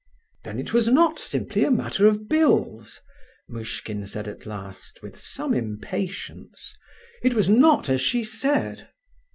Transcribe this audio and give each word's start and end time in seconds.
"Then 0.43 0.57
it 0.57 0.73
was 0.73 0.87
not 0.87 1.19
simply 1.19 1.63
a 1.63 1.69
matter 1.69 2.07
of 2.07 2.27
bills?" 2.27 3.01
Muishkin 3.47 4.07
said 4.07 4.27
at 4.27 4.47
last, 4.47 5.03
with 5.03 5.15
some 5.15 5.53
impatience. 5.53 6.73
"It 7.21 7.35
was 7.35 7.49
not 7.49 7.87
as 7.87 8.01
she 8.01 8.23
said?" 8.23 8.89